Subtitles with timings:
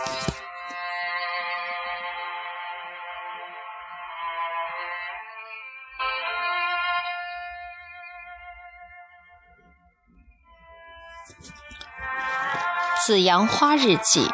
[13.04, 14.24] 紫阳花日记》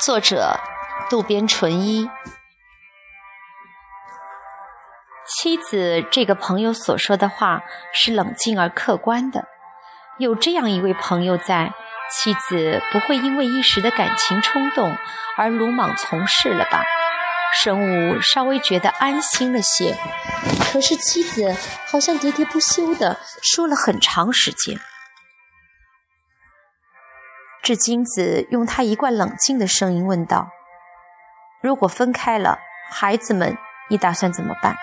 [0.00, 0.58] 作者
[1.10, 2.08] 渡边淳一。
[5.26, 7.62] 妻子这个朋友所说的话
[7.92, 9.46] 是冷静而客观的。
[10.18, 11.74] 有这样一位朋友在，
[12.10, 14.96] 妻子不会因为一时的感情冲动
[15.36, 16.82] 而鲁莽从事了吧？
[17.62, 17.78] 神
[18.12, 19.96] 武稍微觉得安心了些。
[20.72, 24.78] 可是妻子好像喋喋不休的说了很长时间。
[27.62, 30.50] 这金子用他一贯冷静的声音问道
[31.62, 32.58] ：“如果分开了，
[32.90, 34.76] 孩子们，你打算怎么办？”“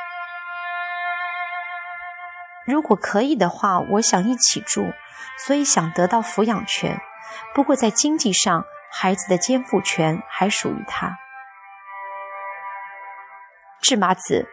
[2.68, 4.94] 如果可以的话，我想一起住，
[5.38, 7.00] 所以想得到抚养权。
[7.54, 11.18] 不过在经济上，孩子的监护权还属于他。”
[13.82, 14.48] 智麻子，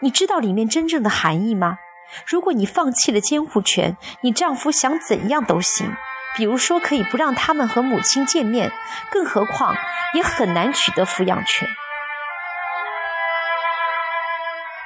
[0.00, 1.78] 你知道里面真正的含义吗？
[2.26, 5.94] 如果你放弃了监护权，你丈夫想怎样都行。
[6.36, 8.72] 比如说，可以不让他们和母亲见面，
[9.10, 9.76] 更何况
[10.14, 11.68] 也很难取得抚养权。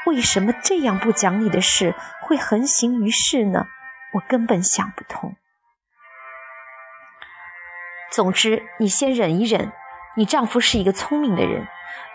[0.06, 3.66] 为什么这样不讲理的事会横行于世呢？
[4.14, 5.36] 我根本想不通。
[8.14, 9.72] 总之，你先忍一忍。
[10.16, 11.66] 你丈夫是一个聪明的人，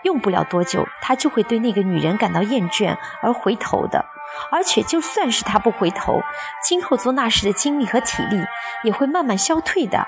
[0.04, 4.02] 用不了多久，他就会对那个女人感到厌倦而回头的。
[4.50, 6.22] 而且，就算是他不回头，
[6.64, 8.42] 今后做那事的精力和体力
[8.82, 10.06] 也会慢慢消退的。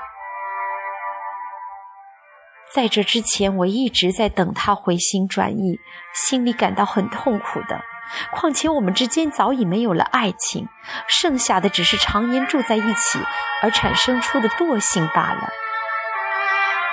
[2.75, 5.79] 在这之前，我一直在等他回心转意，
[6.15, 7.83] 心里感到很痛苦的。
[8.31, 10.67] 况且，我们之间早已没有了爱情，
[11.07, 13.19] 剩下的只是常年住在一起
[13.61, 15.51] 而产生出的惰性罢了。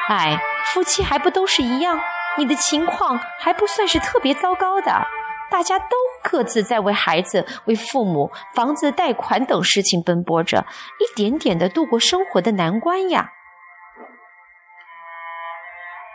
[0.09, 0.41] 哎，
[0.73, 1.99] 夫妻还不都是一样？
[2.37, 5.05] 你的情况还不算是特别糟糕的。
[5.51, 10.65] 大家都各自在为孩子、为父母、房子贷款等事情奔波着，
[10.99, 13.29] 一点点的度过生活的难关呀。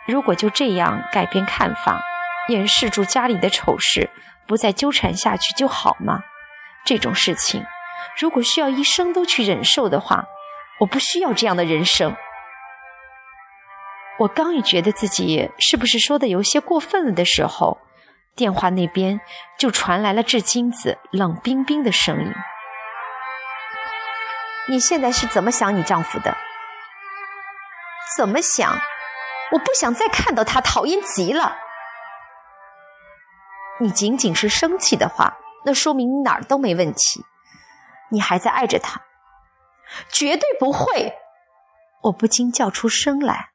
[0.06, 2.00] 如果就这样改变看法，
[2.48, 4.10] 掩饰住家里的丑事，
[4.46, 6.20] 不再纠缠下去就好吗？
[6.84, 7.64] 这种事情，
[8.18, 10.24] 如果需要一生都去忍受的话，
[10.80, 12.14] 我不需要这样的人生。
[14.18, 17.78] 我刚一觉得自己是不是说的有些过分了的时候。
[18.36, 19.20] 电话那边
[19.56, 22.32] 就传来了志金子冷冰冰的声音
[24.68, 26.36] ：“你现在是怎么想你丈夫的？
[28.16, 28.76] 怎么想？
[29.52, 31.56] 我不想再看到他，讨厌极了。
[33.78, 37.24] 你仅仅是生气的话，那说明你哪儿都没问题。
[38.10, 39.00] 你还在爱着他，
[40.08, 41.14] 绝对不会。”
[42.02, 43.50] 我不禁叫出声来。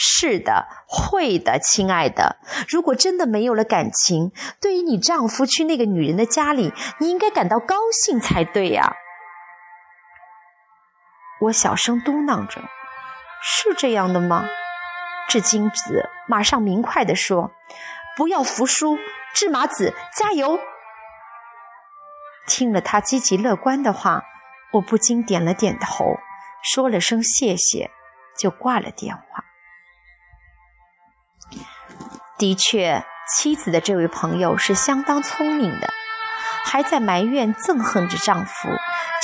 [0.00, 2.36] 是的，会的，亲爱的。
[2.68, 8.94] 如果真的没有了感情，对于你丈夫去那个女人的家里，你应该感到高兴才对呀。
[11.40, 12.62] 我小声嘟囔着
[13.42, 14.44] ：“是这样的吗？”
[15.28, 17.50] 智金子马上明快地说
[18.16, 18.96] ：“不要服输，
[19.34, 20.60] 智麻子，加油！”
[22.46, 24.22] 听了他积极乐观的话，
[24.74, 26.04] 我不禁点了点头，
[26.62, 27.90] 说了声谢谢，
[28.38, 29.44] 就挂了电话。
[32.38, 35.92] 的确，妻子的这位朋友是相当聪明的，
[36.64, 38.68] 还在埋怨、憎恨着丈夫，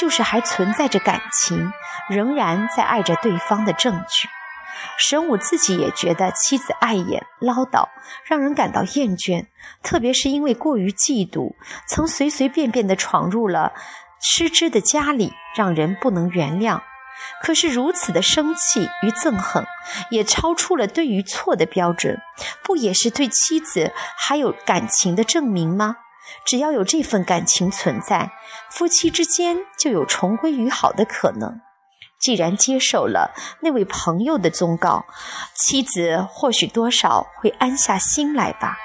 [0.01, 1.73] 就是还存在着感情，
[2.11, 4.29] 仍然在爱着对方的证据。
[4.99, 7.89] 神武自己也觉得妻子碍眼、唠叨，
[8.25, 9.47] 让人感到厌倦，
[9.83, 11.55] 特别是因为过于嫉妒，
[11.89, 13.73] 曾随随便便地闯入了
[14.21, 16.81] 失之的家里，让人不能原谅。
[17.43, 19.65] 可是如此的生气与憎恨，
[20.11, 22.21] 也超出了对于错的标准，
[22.63, 25.97] 不也是对妻子还有感情的证明吗？
[26.47, 28.31] 只要有这份感情存在，
[28.71, 31.61] 夫妻之间就有重归于好的可能。
[32.19, 35.05] 既然接受了那位朋友的忠告，
[35.55, 38.79] 妻子或许多少会安下心来吧。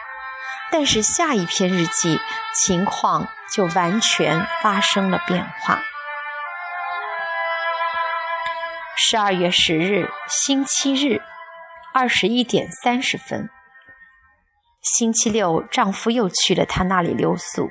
[0.72, 2.20] 但是下一篇日记，
[2.54, 5.82] 情况就完全发生了变化。
[9.02, 11.22] 十二月十日，星期日，
[11.94, 13.50] 二十一点三十分。
[14.82, 17.70] 星期六，丈夫又去了她那里留宿。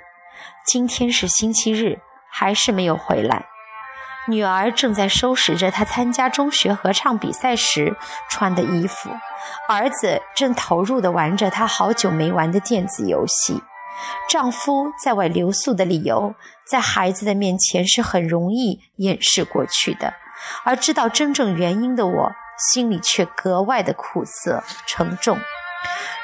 [0.64, 2.00] 今天是星期日，
[2.32, 3.44] 还是没有回来。
[4.26, 7.94] 女儿正在收拾着她参加中学合唱比赛时
[8.30, 9.10] 穿的衣服，
[9.68, 13.62] 儿子正投入地玩着他好久没玩的电子游戏。
[14.30, 16.34] 丈夫在外留宿的理由，
[16.66, 20.14] 在孩子的面前是很容易掩饰过去的。
[20.64, 25.38] 而知道真正原因的我，心里却格外的苦涩沉重。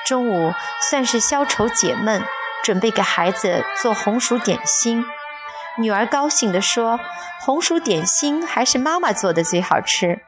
[0.07, 0.53] 中午
[0.91, 2.23] 算是消愁解闷，
[2.63, 5.05] 准备给孩子做红薯点心。
[5.79, 7.01] 女儿高兴地说
[7.43, 10.21] ：“红薯点心还是妈妈做的最好吃。”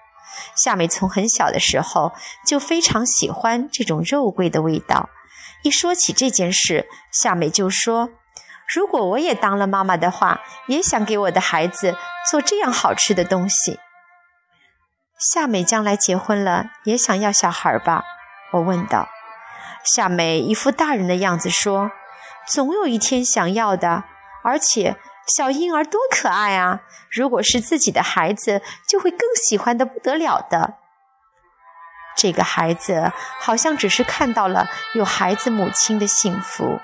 [0.57, 2.13] 夏美从很小的时候
[2.47, 5.09] 就非常喜欢这种肉桂的味道。
[5.63, 8.11] 一说起这件事，夏美就说
[8.75, 11.97] ：“如果我也当了妈妈的话，也想给我的孩子
[12.31, 13.79] 做这样好吃的东西。”
[15.19, 18.05] 夏美将来结婚了，也想要小孩吧？
[18.53, 19.09] 我问道。
[19.85, 21.93] 夏美一副大人的样子说
[22.47, 24.05] ：“总有一天想要的，
[24.43, 24.97] 而且
[25.37, 26.81] 小婴儿多可爱啊！
[27.11, 30.75] 如果是自己的孩子，就会更喜欢的不得了的。”
[32.19, 36.81] 这个孩子好像只是看到了有孩子母亲的幸福，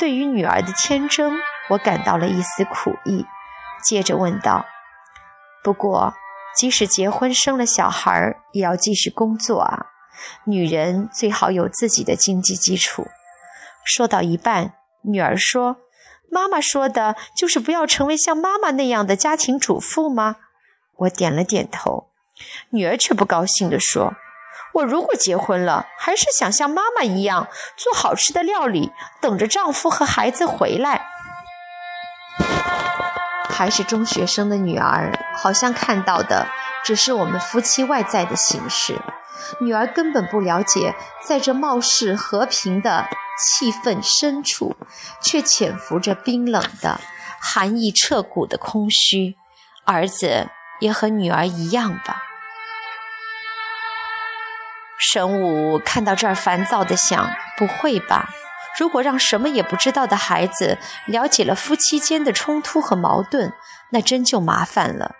[0.00, 1.38] 对于女儿的天真，
[1.68, 3.26] 我感到了一丝苦意。
[3.84, 4.64] 接着问道
[5.62, 6.14] ：“不过，
[6.56, 9.86] 即使结婚生了小孩，也要继续工作啊？”
[10.46, 13.08] 女人最好有自己的经济基础。
[13.84, 15.76] 说到一半，女儿说
[16.32, 20.36] ：“妈妈说的就是不要成为像妈妈那样的家庭主妇吗？”
[20.96, 22.08] 我点了点头。
[22.70, 24.14] 女儿却不高兴地说
[24.72, 31.06] ：“我如果结婚了，还是想像妈妈一样做好吃的料理，等着丈夫和孩子回来。”
[33.50, 36.46] 还是中学生的女儿，好像看到的
[36.82, 38.98] 只是我们夫妻外在的形式。
[39.60, 40.94] 女儿根本不了解，
[41.26, 43.06] 在这貌似和平的
[43.38, 44.76] 气氛深处，
[45.20, 47.00] 却潜伏着冰冷的、
[47.40, 49.36] 寒意彻骨的空虚。
[49.84, 52.19] 儿子也和女儿一样吧。
[55.00, 58.28] 神武看到这儿，烦躁地想：不会吧？
[58.78, 63.52] 如果让什么也不知道的孩子了解了夫妻间的冲突和矛盾，
[63.90, 65.16] 那真就麻烦了。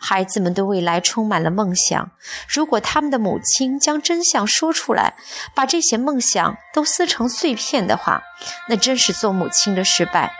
[0.00, 2.10] 孩子们对未来充满了梦想。
[2.48, 5.14] 如果他们的母亲将真相说出来，
[5.54, 8.22] 把这些梦想都撕成碎片的话，
[8.68, 10.32] 那真是做母亲的失败。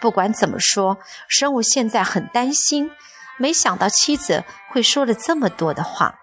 [0.00, 0.98] 不管怎么说，
[1.28, 2.90] 神武现在很担心。
[3.38, 6.18] 没想到妻子会说了这么多的话。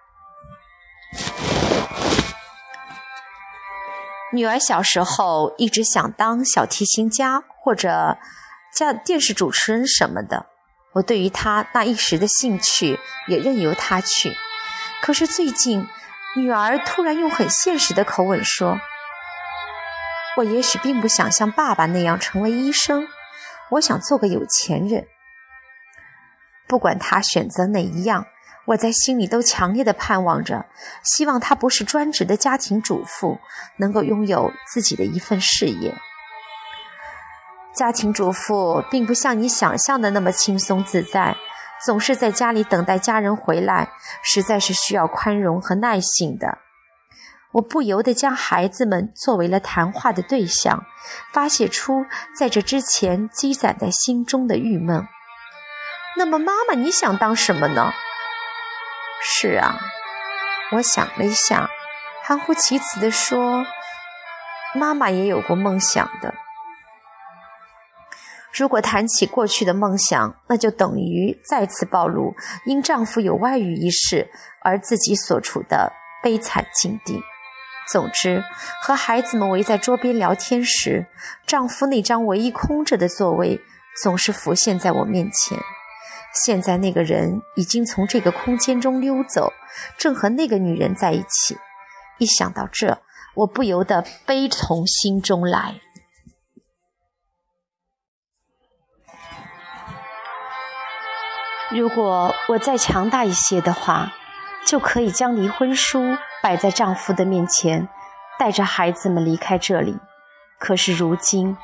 [4.31, 8.17] 女儿小时候一直想当小提琴家或者
[8.73, 10.45] 家电视主持人什么的。
[10.93, 14.35] 我对于她那一时的兴趣也任由她去，
[15.01, 15.87] 可是最近，
[16.35, 18.79] 女儿突然用很现实的口吻说
[20.37, 23.07] ：“我也许并不想像爸爸那样成为医生，
[23.71, 25.07] 我想做个有钱人。”
[26.67, 28.25] 不管他选择哪一样，
[28.69, 30.67] 我在心里都强烈的盼望着，
[31.03, 33.39] 希望他不是专职的家庭主妇，
[33.77, 35.95] 能够拥有自己的一份事业。
[37.73, 41.35] 家庭主妇并不像你想象的那么轻松自在，
[41.83, 43.89] 总是在家里等待家人回来，
[44.21, 46.59] 实在是需要宽容和耐性的。
[47.53, 50.85] 我不由得将孩子们作为了谈话的对象，
[51.33, 52.05] 发泄出
[52.37, 55.07] 在这之前积攒在心中的郁闷。
[56.17, 57.91] 那么，妈妈，你想当什么呢？
[59.21, 59.79] 是啊，
[60.71, 61.69] 我想了一下，
[62.23, 63.65] 含糊其辞地说
[64.73, 66.33] ：“妈妈也有过梦想的。”
[68.51, 72.33] 如果谈起过去的梦想，那就等于再次暴露
[72.65, 74.31] 因丈夫有外遇一事
[74.61, 75.93] 而自己所处的
[76.23, 77.21] 悲惨境地。
[77.91, 78.43] 总之，
[78.81, 81.07] 和孩子们围在桌边聊天时，
[81.45, 83.59] 丈夫那张唯一空着的座位
[84.01, 85.57] 总是浮现在我面前。
[86.33, 89.51] 现在那个人已经从这个空间中溜走，
[89.97, 91.57] 正和那个女人在一起。
[92.17, 93.01] 一想到这，
[93.35, 95.79] 我不由得悲从心中来。
[101.71, 104.11] 如果我再强大一些的话，
[104.65, 107.87] 就可以将离婚书摆在丈夫的面前，
[108.37, 109.97] 带着孩子们离开这里。
[110.57, 111.55] 可是如今，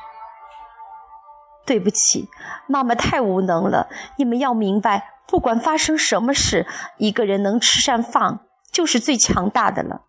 [1.66, 2.28] 对不起，
[2.66, 3.88] 妈妈太无能了。
[4.16, 8.40] 你们要明白，不管发生什么事，一个人能吃上饭
[8.72, 10.02] 就是最强大的了。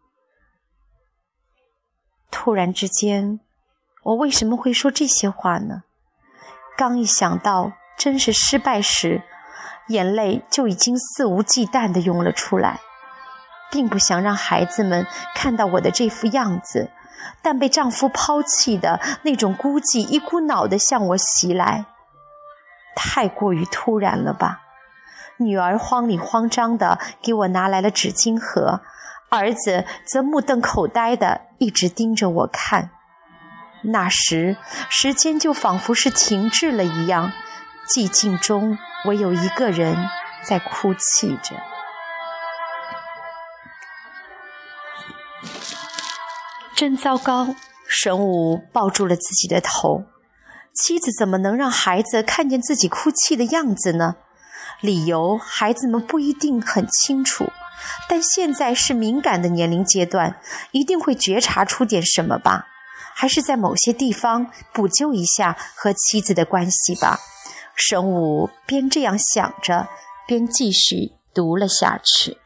[2.32, 3.40] 突然之间，
[4.04, 5.84] 我为什么会说这些话呢？
[6.78, 9.24] 刚一想到真是失败时。
[9.88, 12.82] 眼泪就已经肆无忌惮地涌了出来，
[13.72, 16.92] 并不想让孩子们看到我的这副样子，
[17.42, 21.86] 但被丈夫抛弃的那种孤寂一股脑地向我袭来，
[22.96, 24.62] 太过于突然了吧？
[25.38, 28.82] 女儿慌里慌张地给我拿来了纸巾盒，
[29.30, 32.90] 儿子则目瞪口呆地一直盯着我看。
[33.84, 34.58] 那时，
[34.90, 37.32] 时间就仿佛是停滞了一样。
[37.88, 39.96] 寂静中，唯有一个人
[40.44, 41.56] 在哭泣着。
[46.78, 47.56] 真糟糕！
[47.88, 50.04] 神武抱住了自己的头。
[50.76, 54.18] 妻子怎么能让孩子看见自己哭泣的样子呢？
[54.80, 57.48] 理由孩子们不一定很清楚，
[58.08, 62.68] 但现在是敏感的年龄阶段，一定会觉察出点什么吧？
[63.16, 67.20] 还是在某些地方补救一下和妻子的关系吧？
[67.74, 69.88] 神武边这样想着，
[70.28, 72.38] 边继续读了下去。